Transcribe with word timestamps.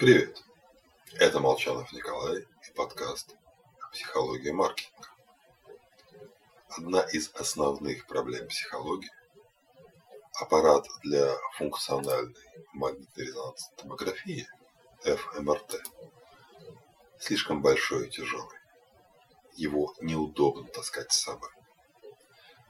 Привет! 0.00 0.42
Это 1.18 1.40
Молчанов 1.40 1.92
Николай 1.92 2.38
и 2.38 2.72
подкаст 2.74 3.36
«Психология 3.92 4.50
маркетинга». 4.50 5.10
Одна 6.70 7.02
из 7.02 7.30
основных 7.34 8.06
проблем 8.06 8.48
психологии– 8.48 9.12
аппарат 10.40 10.86
для 11.02 11.36
функциональной 11.58 12.34
магнитно-резонансной 12.72 13.76
томографии 13.76 14.48
ФМРТ 15.04 15.82
слишком 17.18 17.60
большой 17.60 18.06
и 18.06 18.10
тяжелый. 18.10 18.58
Его 19.54 19.94
неудобно 20.00 20.66
таскать 20.68 21.12
с 21.12 21.20
собой. 21.20 21.50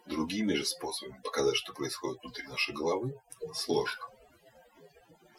Другими 0.05 0.55
же 0.55 0.67
способами 0.67 1.21
показать, 1.23 1.55
что 1.55 1.75
происходит 1.75 2.21
внутри 2.23 2.49
нашей 2.49 2.75
головы, 2.75 3.17
сложно. 3.55 4.03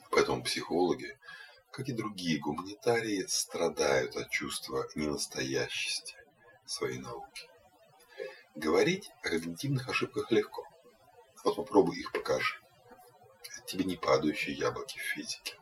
Поэтому 0.09 0.41
психологи– 0.41 1.17
как 1.71 1.87
и 1.87 1.93
другие 1.93 2.37
гуманитарии, 2.37 3.25
страдают 3.27 4.17
от 4.17 4.29
чувства 4.29 4.87
ненастоящести 4.95 6.15
своей 6.65 6.99
науки. 6.99 7.49
Говорить 8.55 9.09
о 9.23 9.29
когнитивных 9.29 9.87
ошибках 9.87 10.31
легко. 10.31 10.67
Вот 11.43 11.55
попробуй 11.55 11.97
их 11.97 12.11
покажи. 12.11 12.59
Это 13.43 13.65
тебе 13.65 13.85
не 13.85 13.95
падающие 13.95 14.55
яблоки 14.55 14.99
в 14.99 15.01
физике. 15.01 15.57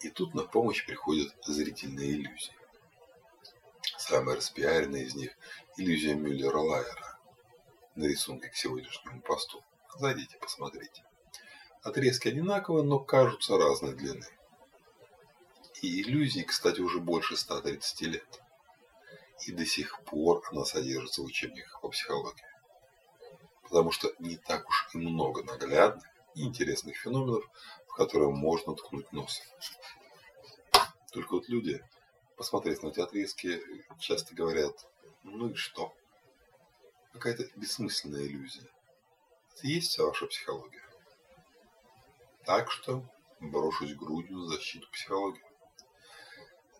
И 0.00 0.10
тут 0.10 0.34
на 0.34 0.44
помощь 0.44 0.86
приходят 0.86 1.34
зрительные 1.44 2.12
иллюзии. 2.12 2.54
Самая 3.98 4.36
распиаренная 4.36 5.02
из 5.02 5.14
них– 5.14 5.36
иллюзия 5.76 6.14
Мюллера-Лайера 6.14 7.18
на 7.96 8.04
рисунке 8.04 8.48
к 8.48 8.56
сегодняшнему 8.56 9.20
посту. 9.22 9.62
Зайдите, 9.98 10.38
посмотрите. 10.38 11.04
Отрезки 11.82 12.28
одинаковые, 12.28 12.84
но 12.84 13.00
кажутся 13.00 13.58
разной 13.58 13.94
длины 13.94 14.26
и 15.82 16.00
иллюзии, 16.00 16.42
кстати, 16.42 16.80
уже 16.80 17.00
больше 17.00 17.36
130 17.36 18.00
лет. 18.02 18.42
И 19.46 19.52
до 19.52 19.66
сих 19.66 20.00
пор 20.04 20.42
она 20.50 20.64
содержится 20.64 21.22
в 21.22 21.24
учебниках 21.24 21.80
по 21.80 21.88
психологии. 21.88 22.46
Потому 23.64 23.90
что 23.90 24.12
не 24.20 24.36
так 24.36 24.66
уж 24.68 24.88
и 24.94 24.98
много 24.98 25.42
наглядных 25.42 26.04
и 26.36 26.44
интересных 26.44 26.96
феноменов, 26.96 27.44
в 27.88 27.94
которые 27.94 28.30
можно 28.30 28.76
ткнуть 28.76 29.10
нос. 29.12 29.42
Только 31.10 31.34
вот 31.34 31.48
люди, 31.48 31.84
посмотрев 32.36 32.82
на 32.82 32.88
эти 32.88 33.00
отрезки, 33.00 33.60
часто 33.98 34.36
говорят, 34.36 34.86
ну 35.24 35.48
и 35.48 35.54
что? 35.54 35.92
Какая-то 37.12 37.44
бессмысленная 37.56 38.22
иллюзия. 38.22 38.68
Это 39.56 39.66
есть 39.66 39.90
вся 39.90 40.04
ваша 40.04 40.26
психология. 40.26 40.82
Так 42.44 42.70
что 42.70 43.04
брошусь 43.40 43.94
грудью 43.94 44.38
на 44.38 44.46
защиту 44.46 44.88
психологии 44.92 45.42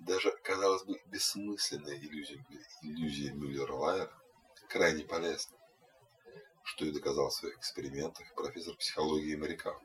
даже, 0.05 0.33
казалось 0.42 0.84
бы, 0.84 1.00
бессмысленная 1.06 1.97
иллюзия, 1.97 2.45
иллюзия 2.83 3.33
Мюллера-Лайера 3.33 4.12
крайне 4.69 5.05
полезна, 5.05 5.56
что 6.64 6.84
и 6.84 6.91
доказал 6.91 7.28
в 7.28 7.34
своих 7.34 7.58
экспериментах 7.58 8.33
профессор 8.34 8.75
психологии 8.77 9.36
Марикава. 9.36 9.80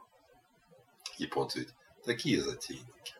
Японцы 1.17 1.59
ведь 1.59 1.73
такие 2.03 2.41
затейники. 2.41 3.15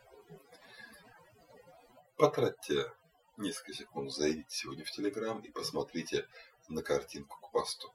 Потратьте 2.15 2.91
несколько 3.37 3.73
секунд, 3.73 4.11
зайдите 4.11 4.55
сегодня 4.55 4.83
в 4.83 4.91
Телеграм 4.91 5.39
и 5.41 5.51
посмотрите 5.51 6.27
на 6.67 6.81
картинку 6.81 7.39
к 7.39 7.51
посту. 7.51 7.93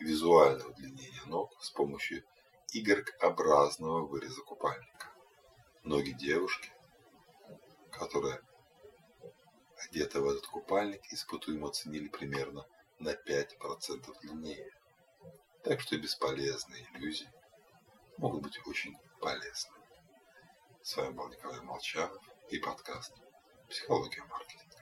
Визуальное 0.00 0.66
удлинение 0.66 1.22
ног 1.26 1.56
с 1.62 1.70
помощью 1.70 2.24
Y-образного 2.72 4.04
выреза 4.04 4.42
купальника. 4.42 5.12
Ноги 5.84 6.10
девушки 6.10 6.72
которая 7.98 8.42
одета 9.76 10.20
в 10.20 10.28
этот 10.28 10.46
купальник, 10.46 11.00
испытуемо 11.12 11.68
оценили 11.68 12.08
примерно 12.08 12.66
на 12.98 13.10
5% 13.10 14.20
длиннее. 14.20 14.70
Так 15.62 15.80
что 15.80 15.96
бесполезные 15.96 16.86
иллюзии 16.94 17.30
могут 18.18 18.42
быть 18.42 18.58
очень 18.66 18.96
полезны. 19.20 19.72
С 20.82 20.96
вами 20.96 21.14
был 21.14 21.28
Николай 21.28 21.60
Молчанов 21.60 22.22
и 22.50 22.58
подкаст 22.58 23.12
«Психология 23.68 24.22
маркетинга». 24.24 24.73